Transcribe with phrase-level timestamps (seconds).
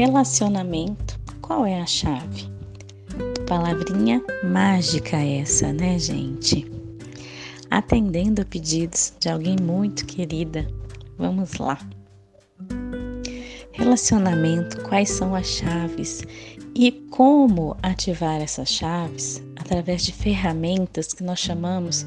[0.00, 2.50] relacionamento, qual é a chave?
[3.46, 6.66] Palavrinha mágica essa, né, gente?
[7.70, 10.66] Atendendo a pedidos de alguém muito querida.
[11.18, 11.78] Vamos lá.
[13.72, 16.22] Relacionamento, quais são as chaves
[16.74, 22.06] e como ativar essas chaves através de ferramentas que nós chamamos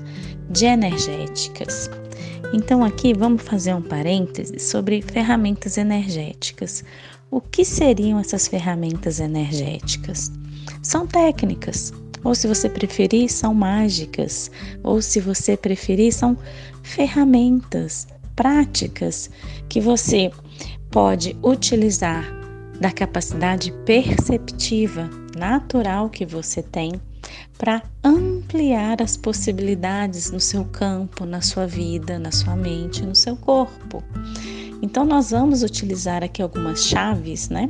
[0.49, 1.91] de energéticas.
[2.55, 6.83] Então, aqui vamos fazer um parêntese sobre ferramentas energéticas.
[7.33, 10.31] O que seriam essas ferramentas energéticas?
[10.83, 11.91] São técnicas,
[12.23, 14.51] ou se você preferir, são mágicas,
[14.83, 16.37] ou se você preferir, são
[16.83, 19.31] ferramentas práticas
[19.67, 20.29] que você
[20.91, 22.23] pode utilizar
[22.79, 26.91] da capacidade perceptiva natural que você tem
[27.57, 33.35] para ampliar as possibilidades no seu campo, na sua vida, na sua mente, no seu
[33.35, 34.03] corpo.
[34.83, 37.69] Então nós vamos utilizar aqui algumas chaves, né?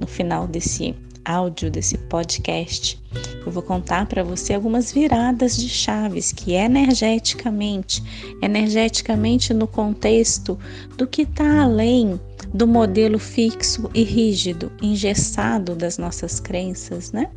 [0.00, 3.02] No final desse áudio desse podcast,
[3.44, 8.00] eu vou contar para você algumas viradas de chaves que energeticamente,
[8.40, 10.56] energeticamente no contexto
[10.96, 12.20] do que está além
[12.54, 17.28] do modelo fixo e rígido, engessado das nossas crenças, né?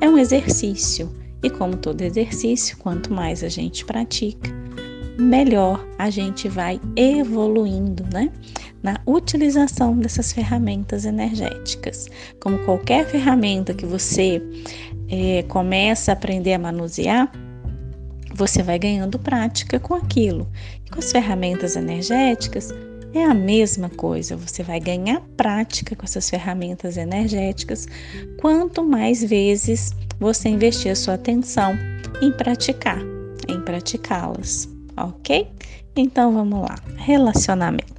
[0.00, 4.50] É um exercício e como todo exercício, quanto mais a gente pratica,
[5.18, 8.32] melhor a gente vai evoluindo, né?
[8.82, 12.08] Na utilização dessas ferramentas energéticas.
[12.40, 14.42] Como qualquer ferramenta que você
[15.08, 17.30] é, começa a aprender a manusear,
[18.34, 20.48] você vai ganhando prática com aquilo.
[20.84, 22.74] E com as ferramentas energéticas,
[23.14, 27.86] é a mesma coisa, você vai ganhar prática com essas ferramentas energéticas
[28.40, 31.76] quanto mais vezes você investir a sua atenção
[32.22, 32.98] em praticar,
[33.48, 34.66] em praticá-las,
[34.96, 35.46] ok?
[35.94, 37.91] Então vamos lá, relacionamento.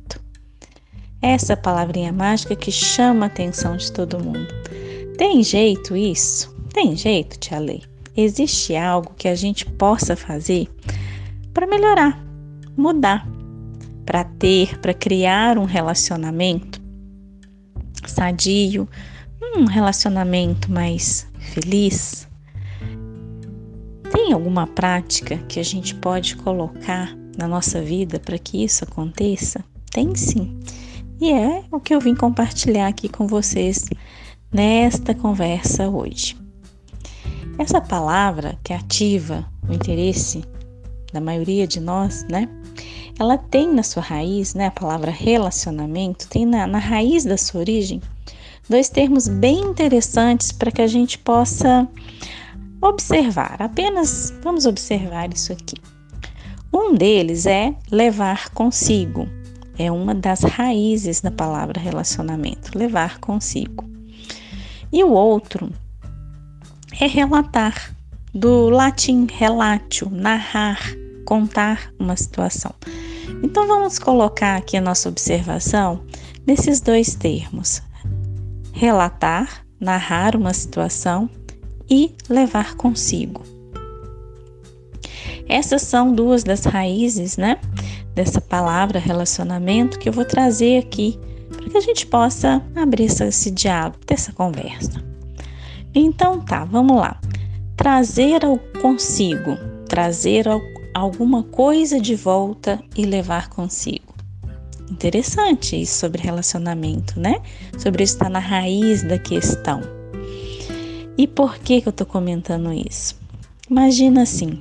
[1.23, 4.53] Essa palavrinha mágica que chama a atenção de todo mundo.
[5.17, 6.53] Tem jeito isso?
[6.73, 7.81] Tem jeito, Tia Lei?
[8.15, 10.67] Existe algo que a gente possa fazer
[11.53, 12.21] para melhorar,
[12.75, 13.25] mudar
[14.05, 16.81] para ter, para criar um relacionamento
[18.05, 18.85] sadio,
[19.55, 22.27] um relacionamento mais feliz?
[24.11, 29.63] Tem alguma prática que a gente pode colocar na nossa vida para que isso aconteça?
[29.89, 30.59] Tem sim.
[31.23, 33.85] E é o que eu vim compartilhar aqui com vocês
[34.51, 36.35] nesta conversa hoje.
[37.57, 40.43] Essa palavra que ativa o interesse
[41.13, 42.49] da maioria de nós, né?
[43.17, 47.61] ela tem na sua raiz, né, a palavra relacionamento, tem na, na raiz da sua
[47.61, 48.01] origem
[48.67, 51.87] dois termos bem interessantes para que a gente possa
[52.81, 53.61] observar.
[53.61, 55.77] Apenas vamos observar isso aqui.
[56.73, 59.25] Um deles é levar consigo.
[59.77, 63.89] É uma das raízes da palavra relacionamento, levar consigo.
[64.91, 65.71] E o outro
[66.99, 67.95] é relatar,
[68.33, 70.79] do latim relatio, narrar,
[71.25, 72.73] contar uma situação.
[73.43, 76.03] Então vamos colocar aqui a nossa observação
[76.45, 77.81] nesses dois termos:
[78.71, 81.29] relatar, narrar uma situação
[81.89, 83.43] e levar consigo.
[85.47, 87.59] Essas são duas das raízes, né,
[88.13, 91.19] dessa palavra relacionamento que eu vou trazer aqui
[91.49, 95.03] para que a gente possa abrir esse diálogo, ter essa conversa.
[95.93, 97.19] Então tá, vamos lá.
[97.75, 99.57] Trazer ao consigo,
[99.87, 100.61] trazer ao
[100.93, 104.13] alguma coisa de volta e levar consigo.
[104.91, 107.41] Interessante isso sobre relacionamento, né?
[107.79, 109.81] Sobre estar na raiz da questão.
[111.17, 113.15] E por que, que eu estou comentando isso?
[113.69, 114.59] Imagina assim,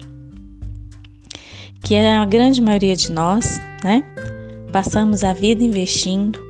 [1.83, 4.05] que a grande maioria de nós, né?
[4.73, 6.41] Passamos a vida investindo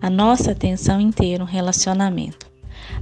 [0.00, 2.46] a nossa atenção inteira um relacionamento,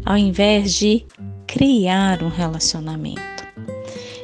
[0.04, 1.04] ao invés de
[1.46, 3.20] criar um relacionamento.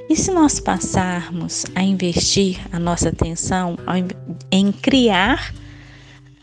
[0.08, 3.76] E se nós passarmos a investir a nossa atenção
[4.50, 5.52] em criar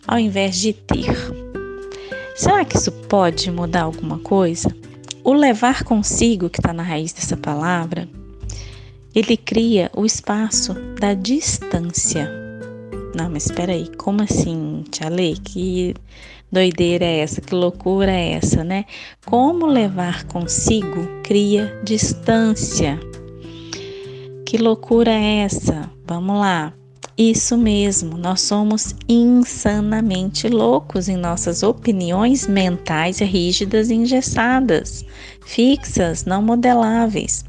[0.08, 1.16] ao invés de ter?
[2.36, 4.76] Será que isso pode mudar alguma coisa?
[5.24, 8.08] O levar consigo, que está na raiz dessa palavra,
[9.16, 12.30] ele cria o espaço da distância.
[13.16, 15.36] Não, mas espera aí, como assim, Lei?
[15.36, 15.94] Que
[16.52, 17.42] doideira é essa?
[17.42, 18.86] Que loucura é essa, né?
[19.26, 23.00] Como levar consigo cria distância.
[24.46, 25.90] Que loucura é essa?
[26.08, 26.74] Vamos lá.
[27.16, 35.06] Isso mesmo, nós somos insanamente loucos em nossas opiniões mentais rígidas e engessadas,
[35.46, 37.46] fixas, não modeláveis.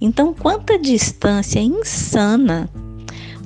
[0.00, 2.68] Então, quanta distância insana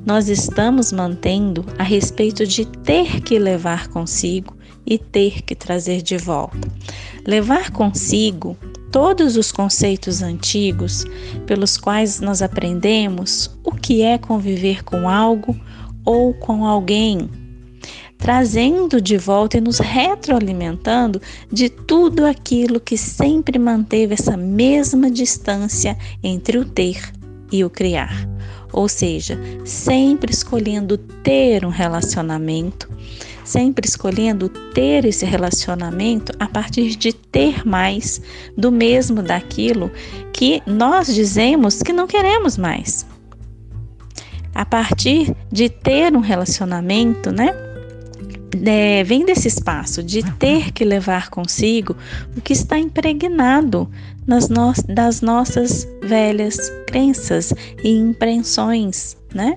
[0.05, 4.57] nós estamos mantendo a respeito de ter que levar consigo
[4.87, 6.69] e ter que trazer de volta.
[7.27, 8.57] Levar consigo
[8.91, 11.05] todos os conceitos antigos
[11.47, 15.57] pelos quais nós aprendemos o que é conviver com algo
[16.05, 17.31] ou com alguém,
[18.20, 21.20] trazendo de volta e nos retroalimentando
[21.50, 27.12] de tudo aquilo que sempre manteve essa mesma distância entre o ter
[27.50, 28.28] e o criar.
[28.72, 32.88] Ou seja, sempre escolhendo ter um relacionamento,
[33.43, 38.20] sempre escolhendo ter esse relacionamento a partir de ter mais
[38.56, 39.90] do mesmo daquilo
[40.32, 43.05] que nós dizemos que não queremos mais.
[44.55, 47.69] A partir de ter um relacionamento, né?
[48.67, 51.97] É, vem desse espaço de ter que levar consigo
[52.37, 53.88] o que está impregnado
[54.26, 57.52] nas no das nossas velhas crenças
[57.82, 59.55] e impressões, né?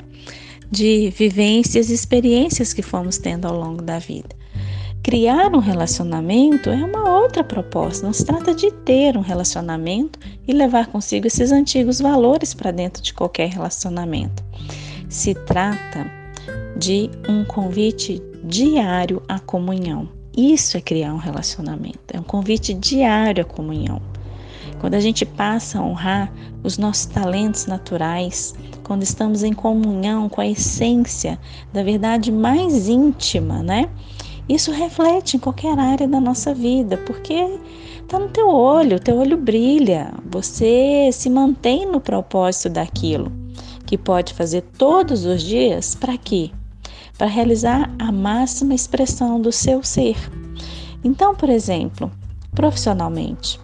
[0.70, 4.36] De vivências e experiências que fomos tendo ao longo da vida.
[5.04, 8.06] Criar um relacionamento é uma outra proposta.
[8.06, 10.18] Não se trata de ter um relacionamento
[10.48, 14.42] e levar consigo esses antigos valores para dentro de qualquer relacionamento.
[15.10, 16.10] Se trata
[16.84, 20.10] de um convite diário à comunhão.
[20.36, 24.02] Isso é criar um relacionamento, é um convite diário à comunhão.
[24.82, 26.30] Quando a gente passa a honrar
[26.62, 28.54] os nossos talentos naturais,
[28.84, 31.40] quando estamos em comunhão com a essência
[31.72, 33.90] da verdade mais íntima, né?
[34.50, 37.60] Isso reflete em qualquer área da nossa vida, porque
[38.02, 43.32] está no teu olho, o teu olho brilha, você se mantém no propósito daquilo
[43.86, 46.52] que pode fazer todos os dias para quê?
[47.24, 50.18] Para realizar a máxima expressão do seu ser.
[51.06, 52.12] Então, por exemplo,
[52.54, 53.58] profissionalmente,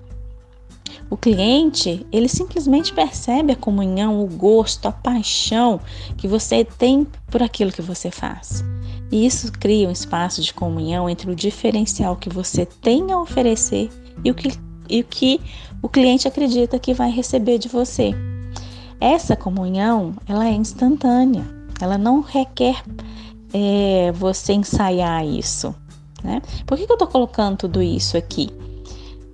[1.09, 5.81] o cliente, ele simplesmente percebe a comunhão, o gosto, a paixão
[6.15, 8.63] que você tem por aquilo que você faz.
[9.11, 13.89] E isso cria um espaço de comunhão entre o diferencial que você tem a oferecer
[14.23, 14.57] e o que,
[14.87, 15.41] e o, que
[15.81, 18.15] o cliente acredita que vai receber de você.
[19.01, 21.45] Essa comunhão, ela é instantânea,
[21.81, 22.81] ela não requer
[23.53, 25.73] é, você ensaiar isso.
[26.23, 26.41] Né?
[26.65, 28.49] Por que, que eu estou colocando tudo isso aqui?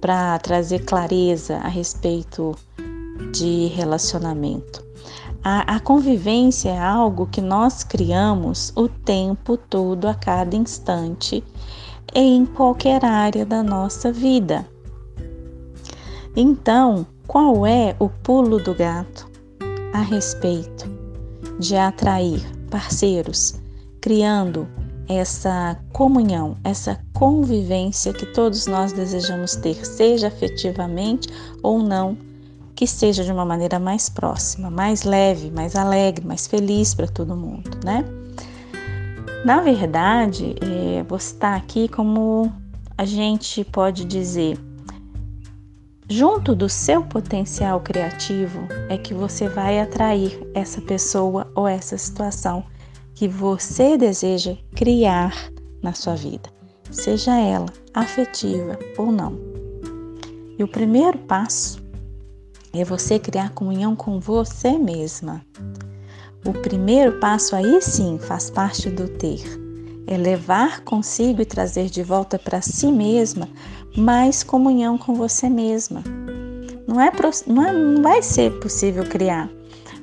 [0.06, 2.56] para trazer clareza a respeito
[3.34, 4.86] de relacionamento.
[5.44, 11.44] A, a, convivência é algo que nós criamos o tempo todo, a cada instante,
[12.14, 14.64] em qualquer área da nossa vida.
[16.36, 19.28] Então, qual é o pulo do gato
[19.92, 20.88] a respeito
[21.58, 23.56] de atrair parceiros,
[24.06, 24.68] criando
[25.10, 31.28] essa comunhão, essa convivência que todos nós desejamos ter, seja afetivamente
[31.64, 32.16] ou não,
[32.76, 37.36] que seja de uma maneira mais próxima, mais leve, mais alegre, mais feliz para todo
[37.36, 38.06] mundo, né?
[39.44, 42.54] Na verdade, é, você está aqui como
[42.96, 44.56] a gente pode dizer,
[46.08, 52.64] junto do seu potencial criativo é que você vai atrair essa pessoa ou essa situação
[53.16, 55.34] que você deseja criar
[55.82, 56.50] na sua vida,
[56.92, 59.40] seja ela afetiva ou não.
[60.60, 61.82] E o primeiro passo
[62.74, 65.42] é você criar comunhão com você mesma.
[66.46, 69.42] O primeiro passo aí sim faz parte do ter.
[70.08, 73.50] É levar consigo e trazer de volta para si mesma
[73.98, 76.04] mais comunhão com você mesma.
[76.86, 77.12] Não, é,
[77.48, 79.50] não, é, não vai ser possível criar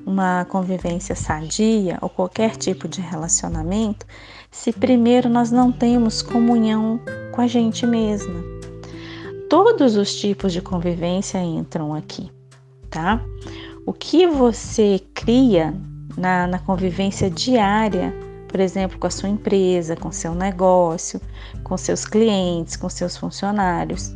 [0.04, 4.06] uma convivência sadia ou qualquer tipo de relacionamento
[4.50, 7.00] se primeiro nós não temos comunhão
[7.32, 8.42] com a gente mesma.
[9.48, 12.30] Todos os tipos de convivência entram aqui,
[12.90, 13.20] tá?
[13.86, 15.74] O que você cria
[16.16, 18.14] na, na convivência diária,
[18.48, 21.20] por exemplo, com a sua empresa, com seu negócio,
[21.64, 24.14] com seus clientes, com seus funcionários,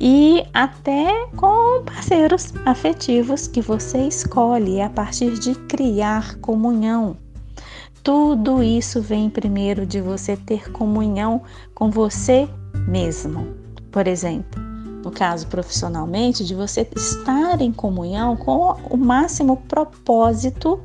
[0.00, 7.16] e até com parceiros afetivos que você escolhe a partir de criar comunhão.
[8.02, 11.42] Tudo isso vem primeiro de você ter comunhão
[11.74, 12.48] com você
[12.86, 13.46] mesmo.
[13.90, 14.60] Por exemplo,
[15.02, 20.80] no caso profissionalmente, de você estar em comunhão com o máximo propósito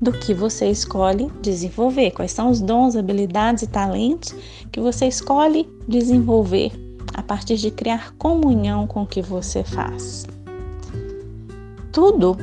[0.00, 2.12] do que você escolhe desenvolver.
[2.12, 4.34] Quais são os dons, habilidades e talentos
[4.72, 6.72] que você escolhe desenvolver
[7.20, 10.26] a partir de criar comunhão com o que você faz.
[11.92, 12.36] Tudo,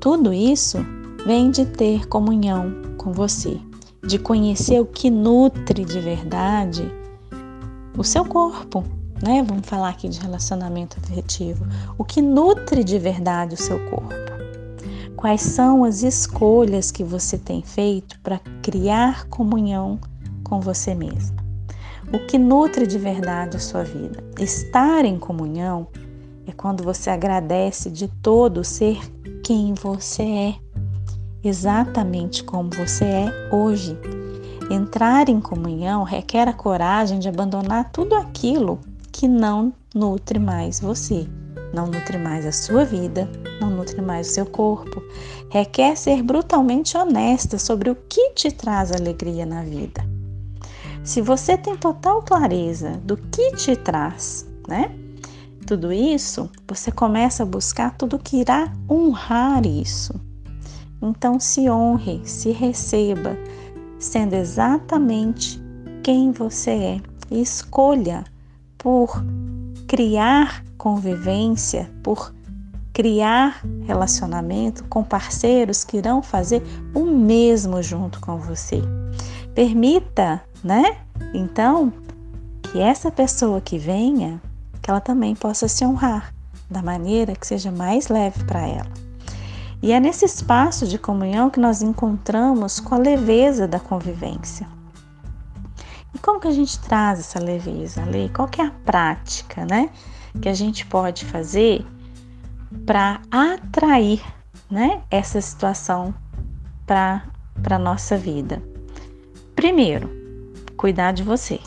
[0.00, 0.78] tudo isso
[1.26, 3.60] vem de ter comunhão com você,
[4.02, 6.90] de conhecer o que nutre de verdade
[7.98, 8.82] o seu corpo,
[9.22, 9.44] né?
[9.46, 11.66] Vamos falar aqui de relacionamento afetivo.
[11.98, 14.14] O que nutre de verdade o seu corpo?
[15.16, 19.98] Quais são as escolhas que você tem feito para criar comunhão
[20.42, 21.43] com você mesma?
[22.14, 24.22] O que nutre de verdade a sua vida.
[24.38, 25.88] Estar em comunhão
[26.46, 29.00] é quando você agradece de todo ser
[29.42, 30.54] quem você é,
[31.42, 33.98] exatamente como você é hoje.
[34.70, 38.78] Entrar em comunhão requer a coragem de abandonar tudo aquilo
[39.10, 41.26] que não nutre mais você,
[41.74, 43.28] não nutre mais a sua vida,
[43.60, 45.02] não nutre mais o seu corpo.
[45.50, 50.13] Requer ser brutalmente honesta sobre o que te traz alegria na vida.
[51.04, 54.90] Se você tem total clareza do que te traz, né?
[55.66, 60.18] Tudo isso, você começa a buscar tudo que irá honrar isso.
[61.02, 63.36] Então se honre, se receba,
[63.98, 65.62] sendo exatamente
[66.02, 67.00] quem você é.
[67.30, 68.24] Escolha
[68.78, 69.22] por
[69.86, 72.34] criar convivência, por
[72.94, 76.62] criar relacionamento com parceiros que irão fazer
[76.94, 78.80] o mesmo junto com você.
[79.54, 80.98] Permita, né?
[81.32, 81.92] Então,
[82.62, 84.40] que essa pessoa que venha,
[84.82, 86.34] que ela também possa se honrar
[86.70, 88.90] da maneira que seja mais leve para ela.
[89.82, 94.66] E é nesse espaço de comunhão que nós encontramos com a leveza da convivência.
[96.14, 98.28] E como que a gente traz essa leveza, Lê?
[98.28, 99.90] Qual que é a prática, né,
[100.40, 101.86] que a gente pode fazer
[102.86, 104.22] para atrair,
[104.70, 106.14] né, essa situação
[106.86, 107.24] para
[107.62, 108.62] para nossa vida?
[109.64, 110.10] Primeiro,
[110.76, 111.58] cuidar de você.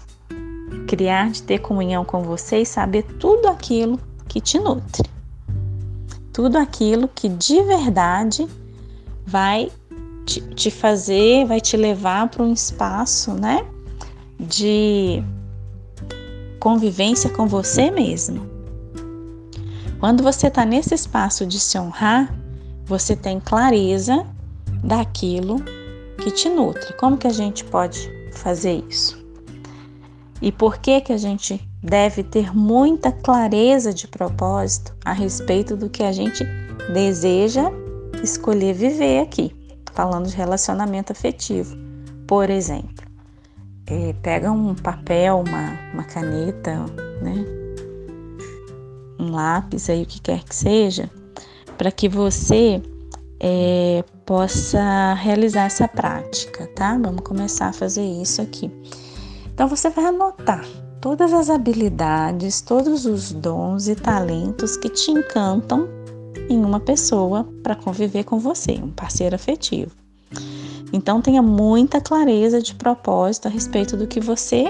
[0.88, 5.10] Criar de ter comunhão com você e saber tudo aquilo que te nutre.
[6.32, 8.48] Tudo aquilo que de verdade
[9.26, 9.72] vai
[10.28, 13.66] te, te fazer, vai te levar para um espaço, né?
[14.40, 15.24] De
[16.60, 18.48] convivência com você mesmo.
[20.00, 22.32] Quando você está nesse espaço de se honrar,
[22.86, 24.24] você tem clareza
[24.84, 25.56] daquilo
[26.18, 26.94] que te nutre.
[26.94, 29.26] Como que a gente pode fazer isso?
[30.42, 35.90] E por que que a gente deve ter muita clareza de propósito a respeito do
[35.90, 36.44] que a gente
[36.94, 37.72] deseja
[38.24, 39.56] escolher viver aqui,
[39.94, 41.76] falando de relacionamento afetivo.
[42.28, 43.06] Por exemplo,
[43.86, 46.86] é, pega um papel, uma, uma caneta,
[47.22, 47.46] né?
[49.20, 51.10] um lápis aí, o que quer que seja,
[51.78, 52.82] para que você
[53.40, 56.98] é, possa realizar essa prática, tá?
[56.98, 58.72] Vamos começar a fazer isso aqui.
[59.54, 60.66] Então você vai anotar
[61.02, 65.88] todas as habilidades, todos os dons e talentos que te encantam
[66.50, 69.92] em uma pessoa para conviver com você, um parceiro afetivo.
[70.92, 74.66] Então tenha muita clareza de propósito a respeito do que você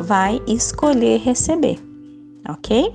[0.00, 1.80] vai escolher receber,
[2.48, 2.94] ok?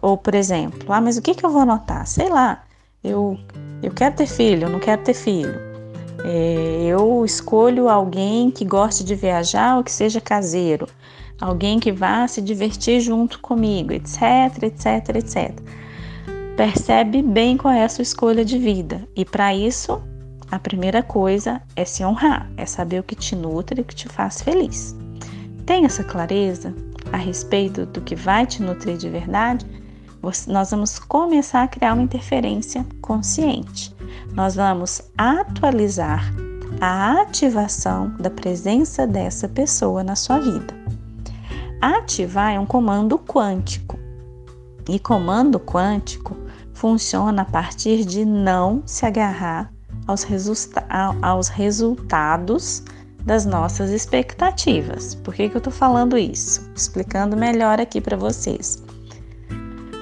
[0.00, 2.06] Ou por exemplo, ah, mas o que, que eu vou anotar?
[2.06, 2.64] Sei lá,
[3.04, 3.38] eu
[3.82, 5.68] eu quero ter filho, eu não quero ter filho.
[6.24, 10.88] É, eu escolho alguém que goste de viajar ou que seja caseiro,
[11.40, 15.60] alguém que vá se divertir junto comigo, etc, etc, etc.
[16.56, 20.02] Percebe bem qual é a sua escolha de vida e para isso
[20.50, 23.94] a primeira coisa é se honrar, é saber o que te nutre e o que
[23.94, 24.96] te faz feliz.
[25.66, 26.74] Tem essa clareza
[27.12, 29.64] a respeito do que vai te nutrir de verdade?
[30.46, 33.94] Nós vamos começar a criar uma interferência consciente.
[34.32, 36.32] Nós vamos atualizar
[36.80, 40.74] a ativação da presença dessa pessoa na sua vida.
[41.80, 43.98] Ativar é um comando quântico.
[44.88, 46.36] E comando quântico
[46.72, 49.72] funciona a partir de não se agarrar
[50.06, 50.84] aos, resulta
[51.20, 52.82] aos resultados
[53.24, 55.14] das nossas expectativas.
[55.16, 56.70] Por que, que eu estou falando isso?
[56.74, 58.82] Explicando melhor aqui para vocês.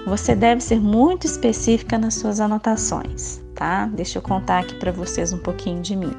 [0.06, 3.86] Você deve ser muito específica nas suas anotações, tá?
[3.86, 6.12] Deixa eu contar aqui para vocês um pouquinho de mim.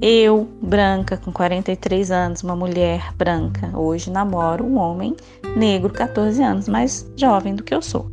[0.00, 5.16] Eu, branca, com 43 anos, uma mulher branca, hoje namoro um homem
[5.56, 8.08] negro, 14 anos, mais jovem do que eu sou.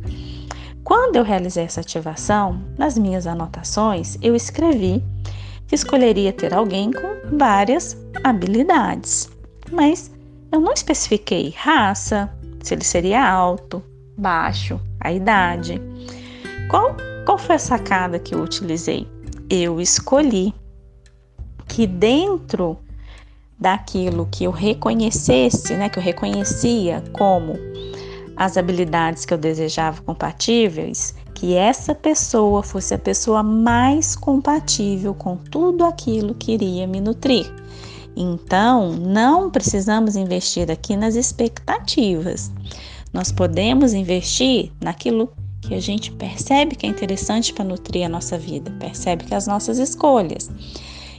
[0.82, 5.04] Quando eu realizei essa ativação, nas minhas anotações, eu escrevi
[5.68, 9.30] que escolheria ter alguém com várias habilidades,
[9.70, 10.10] mas
[10.50, 12.28] eu não especifiquei raça,
[12.60, 13.80] se ele seria alto,
[14.16, 15.80] baixo, a idade.
[16.70, 19.06] Qual, qual foi a sacada que eu utilizei?
[19.48, 20.54] Eu escolhi
[21.68, 22.78] que dentro
[23.58, 27.54] daquilo que eu reconhecesse, né, que eu reconhecia como
[28.36, 35.36] as habilidades que eu desejava compatíveis, que essa pessoa fosse a pessoa mais compatível com
[35.36, 37.50] tudo aquilo que iria me nutrir.
[38.14, 42.50] Então, não precisamos investir aqui nas expectativas.
[43.16, 45.32] Nós podemos investir naquilo
[45.62, 49.36] que a gente percebe que é interessante para nutrir a nossa vida, percebe que é
[49.38, 50.50] as nossas escolhas.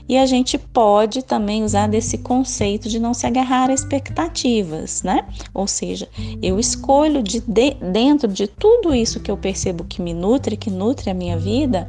[0.08, 5.26] E a gente pode também usar desse conceito de não se agarrar a expectativas, né?
[5.52, 6.08] Ou seja,
[6.40, 10.70] eu escolho de, de dentro de tudo isso que eu percebo que me nutre, que
[10.70, 11.88] nutre a minha vida,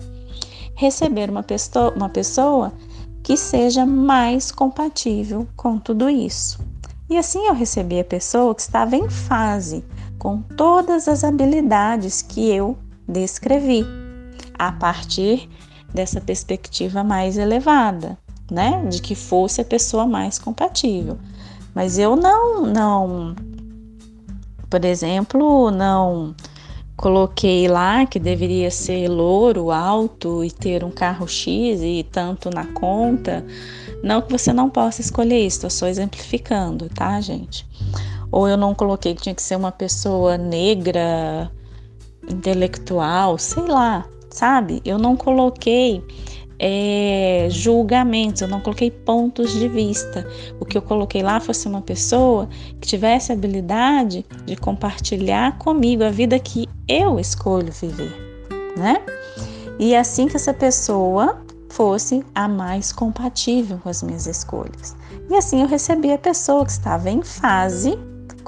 [0.73, 2.73] receber uma pessoa, uma pessoa
[3.21, 6.59] que seja mais compatível com tudo isso.
[7.07, 9.83] E assim eu recebi a pessoa que estava em fase
[10.19, 13.85] com todas as habilidades que eu descrevi,
[14.53, 15.49] a partir
[15.93, 18.17] dessa perspectiva mais elevada,
[18.51, 18.85] né?
[18.87, 21.17] De que fosse a pessoa mais compatível.
[21.73, 23.35] Mas eu não, não,
[24.69, 26.35] por exemplo, não
[26.97, 32.65] coloquei lá que deveria ser louro, alto e ter um carro X e tanto na
[32.65, 33.45] conta.
[34.03, 37.65] Não que você não possa escolher isso, estou só exemplificando, tá, gente?
[38.31, 41.51] Ou eu não coloquei que tinha que ser uma pessoa negra,
[42.29, 44.81] intelectual, sei lá, sabe?
[44.85, 46.03] Eu não coloquei
[46.59, 50.27] é, julgamentos, eu não coloquei pontos de vista.
[50.59, 52.47] O que eu coloquei lá fosse uma pessoa
[52.79, 58.13] que tivesse habilidade de compartilhar comigo a vida que eu escolho viver,
[58.77, 59.01] né?
[59.79, 64.95] E assim que essa pessoa fosse a mais compatível com as minhas escolhas.
[65.29, 67.97] E assim eu recebi a pessoa que estava em fase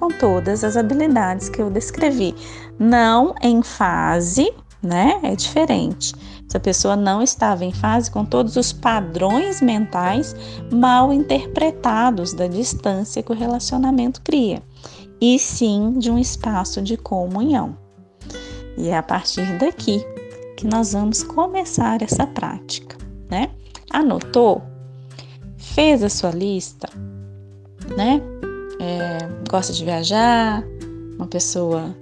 [0.01, 2.33] com todas as habilidades que eu descrevi.
[2.79, 5.19] Não em fase, né?
[5.21, 6.15] É diferente.
[6.49, 10.35] Essa pessoa não estava em fase com todos os padrões mentais
[10.73, 14.61] mal interpretados da distância que o relacionamento cria,
[15.21, 17.77] e sim de um espaço de comunhão.
[18.77, 20.03] E é a partir daqui
[20.57, 22.97] que nós vamos começar essa prática,
[23.29, 23.51] né?
[23.91, 24.63] Anotou?
[25.57, 26.89] Fez a sua lista,
[27.95, 28.21] né?
[28.81, 30.63] É, gosta de viajar,
[31.15, 31.95] uma pessoa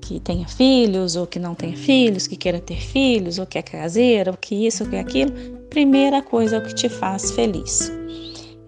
[0.00, 3.62] que tenha filhos ou que não tenha filhos, que queira ter filhos, ou que é
[3.62, 5.32] caseira, ou que isso, ou que aquilo,
[5.68, 7.92] primeira coisa é o que te faz feliz.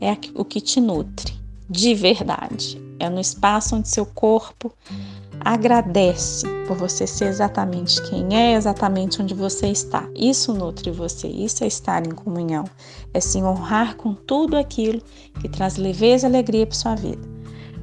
[0.00, 1.32] É o que te nutre,
[1.68, 2.81] de verdade.
[2.98, 4.72] É no espaço onde seu corpo
[5.40, 10.07] agradece por você ser exatamente quem é, exatamente onde você está.
[10.14, 12.64] Isso nutre você, isso é estar em comunhão,
[13.14, 15.00] é se honrar com tudo aquilo
[15.40, 17.36] que traz leveza e alegria para sua vida.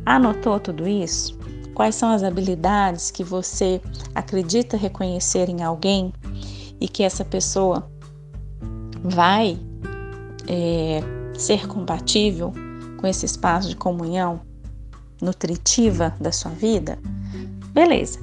[0.05, 1.37] Anotou tudo isso?
[1.73, 3.81] Quais são as habilidades que você
[4.13, 6.13] acredita reconhecer em alguém
[6.79, 7.89] e que essa pessoa
[9.03, 9.57] vai
[10.47, 11.01] é,
[11.33, 12.53] ser compatível
[12.99, 14.41] com esse espaço de comunhão
[15.21, 16.99] nutritiva da sua vida?
[17.73, 18.19] Beleza.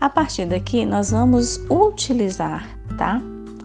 [0.00, 2.64] A partir daqui, nós vamos utilizar,
[2.96, 3.20] tá?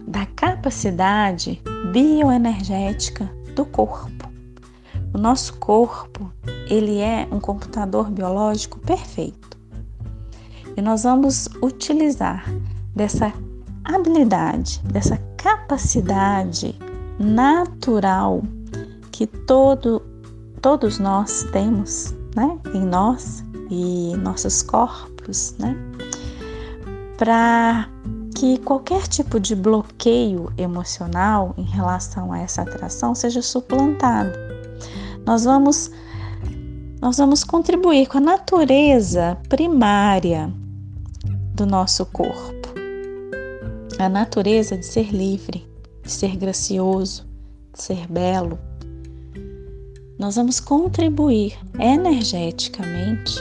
[0.08, 4.28] Da capacidade bioenergética do corpo.
[5.14, 6.32] O nosso corpo,
[6.68, 9.56] ele é um computador biológico perfeito.
[10.76, 12.44] E nós vamos utilizar
[12.94, 13.32] dessa
[13.84, 16.78] habilidade, dessa capacidade
[17.18, 18.42] natural
[19.12, 20.02] que todo,
[20.60, 25.76] todos nós temos, né, em nós e nossos corpos, né,
[27.16, 27.88] para
[28.34, 34.32] que qualquer tipo de bloqueio emocional em relação a essa atração seja suplantado
[35.26, 35.90] nós vamos
[37.04, 40.50] nós vamos contribuir com a natureza primária
[41.54, 42.72] do nosso corpo.
[43.98, 45.68] A natureza de ser livre,
[46.02, 47.26] de ser gracioso,
[47.74, 48.58] de ser belo.
[50.18, 53.34] Nós vamos contribuir energeticamente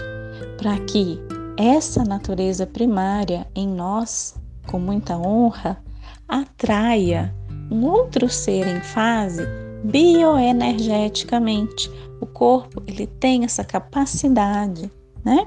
[0.57, 1.17] para que
[1.55, 4.35] essa natureza primária em nós,
[4.67, 5.81] com muita honra,
[6.27, 7.33] atraia
[7.71, 11.91] um outro ser em fase bioenergeticamente.
[12.21, 14.91] O corpo ele tem essa capacidade,
[15.23, 15.45] né,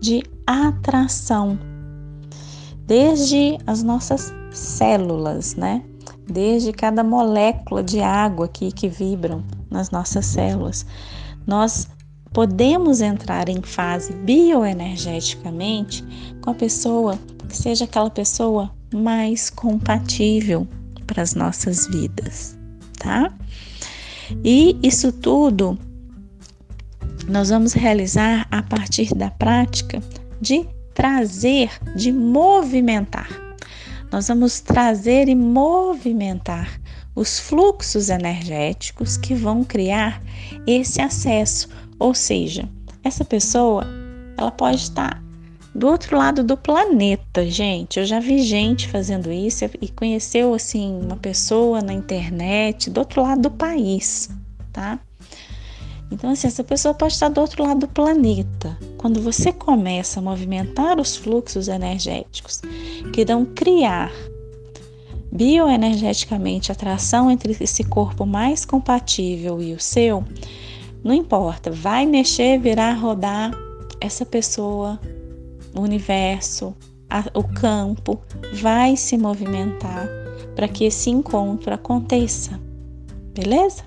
[0.00, 1.58] de atração,
[2.86, 5.82] desde as nossas células, né,
[6.26, 10.84] desde cada molécula de água aqui que vibram nas nossas células.
[11.46, 11.88] Nós
[12.32, 16.04] podemos entrar em fase bioenergeticamente
[16.42, 20.66] com a pessoa que seja aquela pessoa mais compatível
[21.06, 22.56] para as nossas vidas,
[22.98, 23.32] tá?
[24.44, 25.78] E isso tudo
[27.28, 30.02] nós vamos realizar a partir da prática
[30.40, 33.28] de trazer, de movimentar.
[34.10, 36.80] Nós vamos trazer e movimentar
[37.14, 40.20] os fluxos energéticos que vão criar
[40.66, 42.68] esse acesso, ou seja,
[43.04, 43.86] essa pessoa,
[44.36, 45.22] ela pode estar
[45.80, 47.98] do outro lado do planeta, gente.
[47.98, 53.22] Eu já vi gente fazendo isso e conheceu assim uma pessoa na internet do outro
[53.22, 54.28] lado do país,
[54.74, 55.00] tá?
[56.12, 58.76] Então, assim, essa pessoa pode estar do outro lado do planeta.
[58.98, 62.60] Quando você começa a movimentar os fluxos energéticos
[63.14, 64.12] que irão criar
[65.32, 70.22] bioenergeticamente atração entre esse corpo mais compatível e o seu,
[71.02, 73.52] não importa, vai mexer, virar, rodar
[73.98, 75.00] essa pessoa,
[75.74, 76.74] o universo,
[77.08, 78.20] a, o campo
[78.54, 80.08] vai se movimentar
[80.54, 82.60] para que esse encontro aconteça.
[83.34, 83.84] Beleza?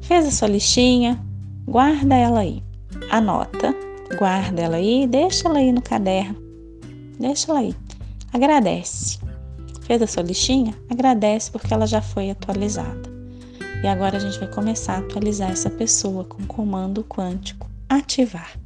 [0.00, 1.20] Fez a sua listinha,
[1.66, 2.62] guarda ela aí.
[3.10, 3.74] Anota,
[4.18, 6.36] guarda ela aí, deixa ela aí no caderno.
[7.18, 7.74] Deixa ela aí.
[8.32, 9.18] Agradece.
[9.82, 10.74] Fez a sua listinha?
[10.90, 13.10] Agradece porque ela já foi atualizada.
[13.82, 18.56] E agora a gente vai começar a atualizar essa pessoa com comando quântico ativar.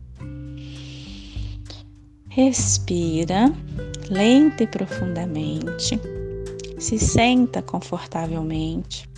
[2.37, 3.51] Respira
[4.11, 5.99] lenta e profundamente.
[6.79, 9.09] Se senta confortavelmente.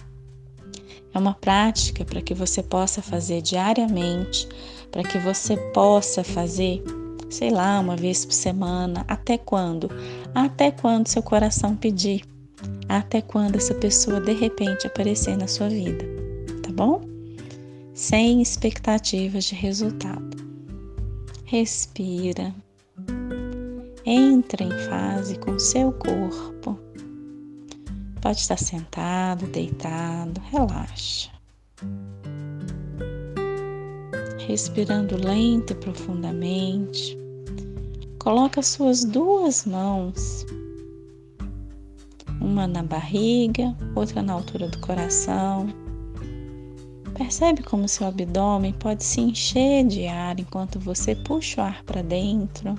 [1.13, 4.49] É uma prática para que você possa fazer diariamente,
[4.93, 6.81] para que você possa fazer
[7.29, 9.05] sei lá, uma vez por semana.
[9.09, 9.91] Até quando?
[10.33, 12.23] Até quando seu coração pedir.
[12.89, 16.05] Até quando essa pessoa de repente aparecer na sua vida.
[16.63, 17.01] Tá bom?
[17.95, 20.37] Sem expectativas de resultado.
[21.45, 22.55] Respira.
[24.05, 26.79] Entra em fase com seu corpo.
[28.21, 31.31] Pode estar sentado, deitado, relaxa
[34.49, 37.19] respirando lento e profundamente.
[38.19, 40.47] Coloca suas duas mãos,
[42.41, 45.69] uma na barriga, outra na altura do coração.
[47.19, 52.01] Percebe como seu abdômen pode se encher de ar enquanto você puxa o ar para
[52.01, 52.77] dentro.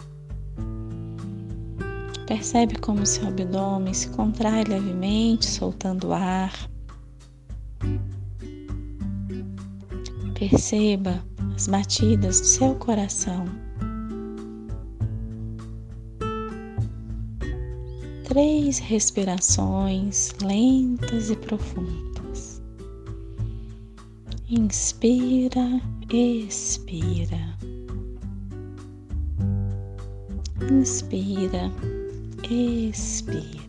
[2.25, 6.54] Percebe como seu abdômen se contrai levemente, soltando ar.
[10.36, 11.21] Perceba
[11.54, 13.45] as batidas do seu coração.
[18.23, 22.09] Três respirações lentas e profundas.
[24.51, 25.79] Inspira,
[26.12, 27.55] expira.
[30.71, 31.71] Inspira,
[32.49, 33.59] expira.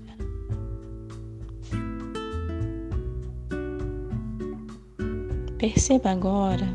[5.59, 6.67] Perceba agora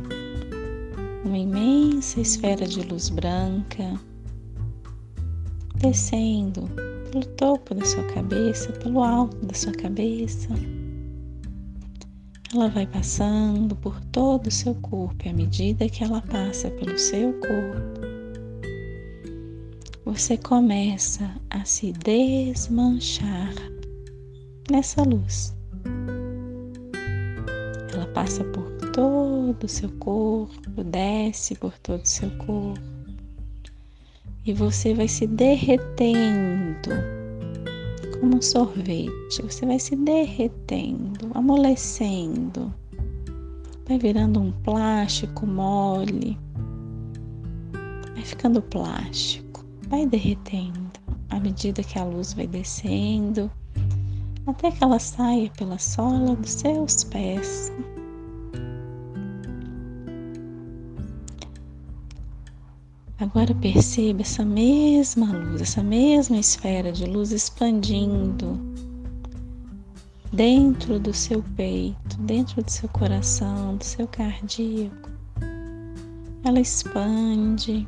[1.25, 3.99] uma imensa esfera de luz branca
[5.77, 6.69] descendo
[7.11, 10.49] pelo topo da sua cabeça, pelo alto da sua cabeça.
[12.55, 16.97] Ela vai passando por todo o seu corpo e à medida que ela passa pelo
[16.97, 18.01] seu corpo,
[20.05, 23.53] você começa a se desmanchar
[24.71, 25.53] nessa luz.
[27.93, 32.79] Ela passa por todo o seu corpo, desce por todo o seu corpo.
[34.45, 36.91] E você vai se derretendo
[38.25, 39.41] como um sorvete.
[39.43, 42.73] Você vai se derretendo, amolecendo.
[43.87, 46.35] Vai virando um plástico mole.
[48.15, 49.63] Vai ficando plástico.
[49.89, 50.89] Vai derretendo
[51.29, 53.51] à medida que a luz vai descendo,
[54.47, 57.71] até que ela saia pela sola dos seus pés
[63.35, 68.57] Agora perceba essa mesma luz, essa mesma esfera de luz expandindo
[70.31, 75.09] dentro do seu peito, dentro do seu coração, do seu cardíaco.
[76.45, 77.85] Ela expande,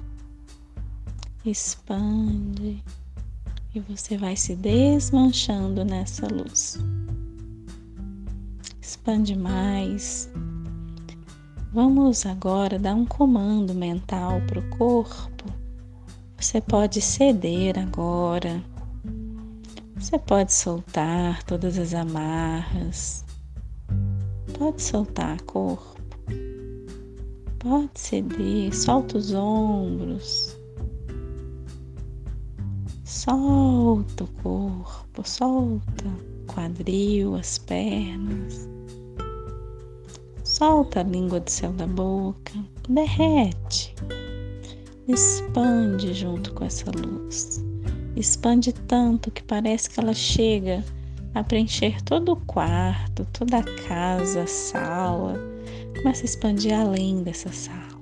[1.45, 2.83] expande
[3.73, 6.77] e você vai se desmanchando nessa luz.
[8.81, 10.29] Expande mais,
[11.73, 15.45] Vamos agora dar um comando mental para o corpo.
[16.39, 18.63] Você pode ceder agora.
[19.95, 23.25] Você pode soltar todas as amarras.
[24.57, 26.01] Pode soltar corpo.
[27.59, 28.73] Pode ceder.
[28.73, 30.57] Solta os ombros.
[33.03, 35.27] Solta o corpo.
[35.27, 36.05] Solta
[36.47, 38.76] quadril, as pernas.
[40.57, 42.51] Solta a língua do céu da boca,
[42.89, 43.93] derrete,
[45.07, 47.63] expande junto com essa luz.
[48.15, 50.83] Expande tanto que parece que ela chega
[51.35, 55.35] a preencher todo o quarto, toda a casa, a sala.
[55.95, 58.01] Começa a expandir além dessa sala.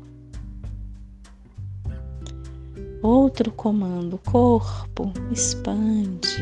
[3.03, 6.39] Outro comando, corpo, expande,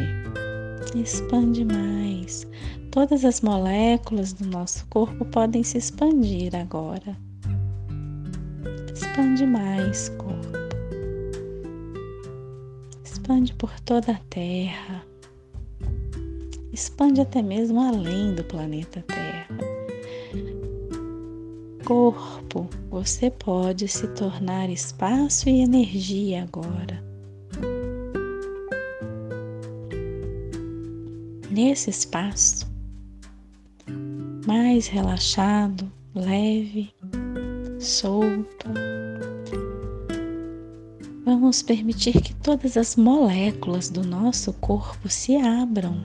[0.93, 2.45] expande mais.
[2.93, 7.17] Todas as moléculas do nosso corpo podem se expandir agora.
[8.93, 10.59] Expande mais, corpo.
[13.03, 15.03] Expande por toda a terra.
[16.71, 19.47] expande até mesmo além do planeta Terra.
[21.83, 27.03] Corpo, você pode se tornar espaço e energia agora.
[31.49, 32.71] Nesse espaço,
[34.45, 36.93] mais relaxado, leve,
[37.79, 38.69] solto,
[41.23, 46.03] vamos permitir que todas as moléculas do nosso corpo se abram.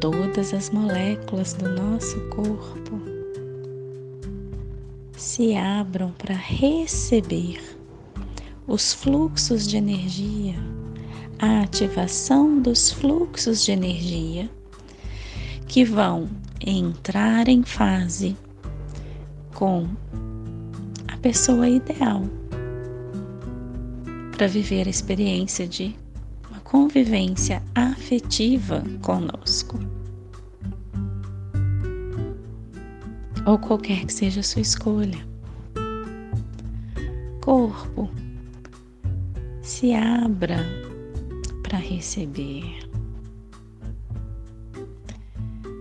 [0.00, 3.00] Todas as moléculas do nosso corpo
[5.16, 7.60] se abram para receber
[8.66, 10.54] os fluxos de energia,
[11.38, 14.50] a ativação dos fluxos de energia
[15.66, 16.28] que vão
[16.66, 18.36] entrar em fase
[19.54, 19.86] com
[21.08, 22.22] a pessoa ideal
[24.36, 25.94] para viver a experiência de
[26.50, 29.78] uma convivência afetiva conosco.
[33.46, 35.18] Ou qualquer que seja a sua escolha.
[37.42, 38.10] Corpo,
[39.62, 40.58] se abra
[41.62, 42.83] para receber.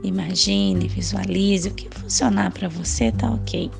[0.03, 3.71] Imagine, visualize o que funcionar para você, tá ok.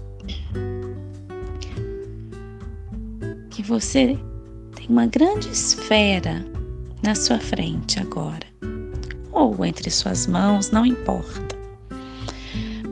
[3.50, 4.18] Que você
[4.76, 6.46] tem uma grande esfera
[7.04, 8.48] na sua frente agora,
[9.32, 11.54] ou entre suas mãos, não importa.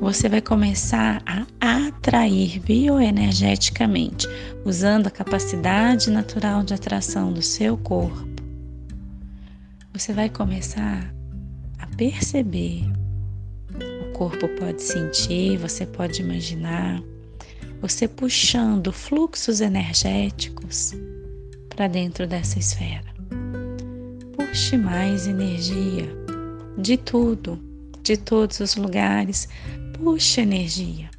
[0.02, 1.46] Você vai começar a
[1.88, 4.28] atrair bioenergeticamente,
[4.66, 8.28] usando a capacidade natural de atração do seu corpo.
[9.94, 11.14] Você vai começar
[11.78, 13.01] a perceber.
[14.22, 17.02] Corpo pode sentir, você pode imaginar,
[17.82, 20.94] você puxando fluxos energéticos
[21.70, 23.16] para dentro dessa esfera.
[24.38, 26.08] Puxe mais energia
[26.78, 27.60] de tudo,
[28.04, 29.50] de todos os lugares.
[29.96, 31.10] Puxe energia.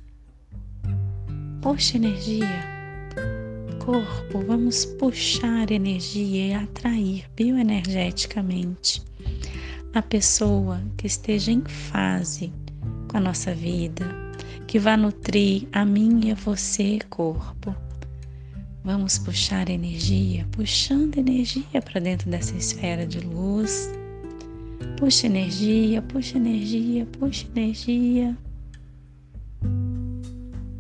[1.61, 2.65] Puxe energia.
[3.85, 9.03] Corpo, vamos puxar energia e atrair bioenergeticamente
[9.93, 12.53] a pessoa que esteja em fase
[13.13, 14.05] com a nossa vida,
[14.67, 17.77] que vá nutrir a mim e a você, corpo
[18.85, 23.89] Vamos puxar energia, puxando energia para dentro dessa esfera de luz.
[24.99, 28.37] Puxa energia, puxa energia, puxa energia.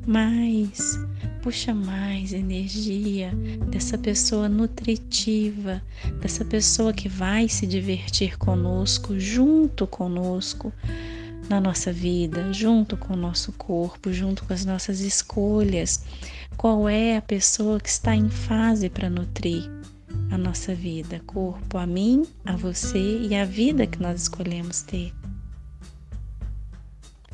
[0.04, 0.98] Mais,
[1.42, 3.30] puxa mais energia
[3.70, 5.80] dessa pessoa nutritiva,
[6.20, 10.72] dessa pessoa que vai se divertir conosco, junto conosco
[11.48, 16.04] na nossa vida, junto com o nosso corpo, junto com as nossas escolhas
[16.56, 19.68] qual é a pessoa que está em fase para nutrir
[20.30, 25.12] a nossa vida, corpo, a mim, a você e a vida que nós escolhemos ter.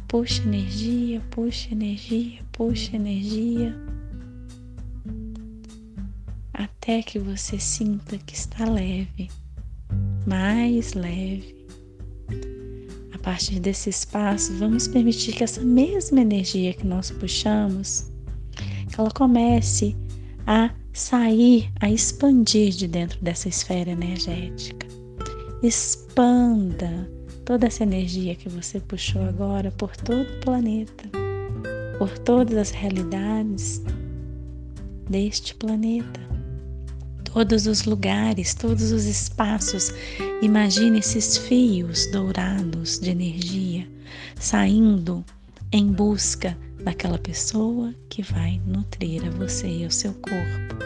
[0.06, 3.76] Puxa energia, puxa energia, puxa energia.
[6.52, 9.30] Até que você sinta que está leve,
[10.26, 11.57] mais leve.
[13.28, 18.10] Partir desse espaço, vamos permitir que essa mesma energia que nós puxamos
[18.90, 19.94] que ela comece
[20.46, 24.86] a sair, a expandir de dentro dessa esfera energética.
[25.62, 27.06] Expanda
[27.44, 31.04] toda essa energia que você puxou agora por todo o planeta,
[31.98, 33.82] por todas as realidades
[35.10, 36.27] deste planeta,
[37.38, 39.92] todos os lugares, todos os espaços.
[40.42, 43.88] Imagine esses fios dourados de energia
[44.40, 45.24] saindo
[45.70, 50.84] em busca daquela pessoa que vai nutrir a você e o seu corpo.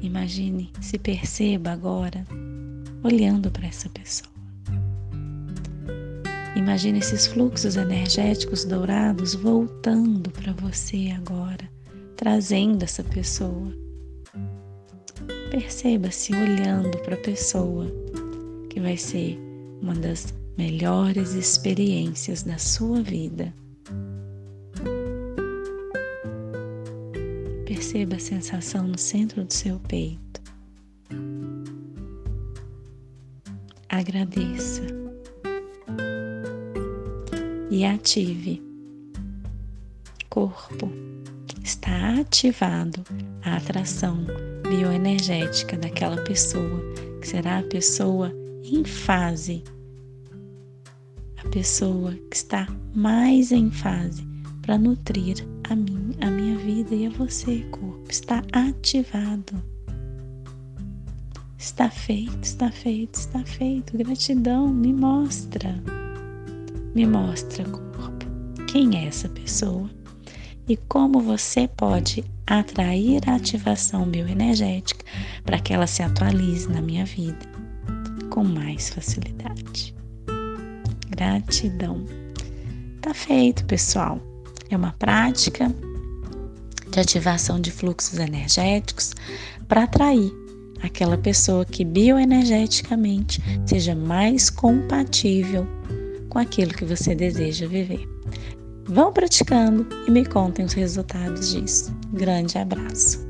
[0.00, 2.26] Imagine, se perceba agora
[3.02, 4.34] olhando para essa pessoa.
[6.54, 11.68] Imagine esses fluxos energéticos dourados voltando para você agora,
[12.16, 13.85] trazendo essa pessoa.
[15.58, 17.86] Perceba-se olhando para a pessoa
[18.68, 19.38] que vai ser
[19.80, 23.54] uma das melhores experiências da sua vida.
[27.64, 30.42] Perceba a sensação no centro do seu peito.
[33.88, 34.82] Agradeça
[37.70, 38.62] e ative.
[40.28, 40.92] Corpo
[41.64, 43.02] está ativado
[43.42, 44.26] a atração
[44.68, 46.80] bioenergética daquela pessoa,
[47.20, 48.32] que será a pessoa
[48.64, 49.62] em fase
[51.56, 54.26] pessoa que está mais em fase
[54.62, 55.36] para nutrir
[55.70, 58.04] a mim, a minha vida e a você, corpo.
[58.10, 59.54] Está ativado.
[61.58, 63.96] Está feito, está feito, está feito.
[63.96, 65.82] Gratidão, me mostra.
[66.94, 68.26] Me mostra, corpo,
[68.66, 69.88] quem é essa pessoa
[70.68, 75.04] e como você pode atrair a ativação bioenergética
[75.44, 77.38] para que ela se atualize na minha vida
[78.30, 79.94] com mais facilidade.
[81.08, 82.04] Gratidão.
[83.00, 84.20] Tá feito, pessoal.
[84.68, 85.72] É uma prática
[86.90, 89.14] de ativação de fluxos energéticos
[89.68, 90.32] para atrair
[90.82, 95.66] aquela pessoa que bioenergeticamente seja mais compatível
[96.28, 98.15] com aquilo que você deseja viver.
[98.88, 101.92] Vão praticando e me contem os resultados disso.
[102.12, 103.25] Grande abraço.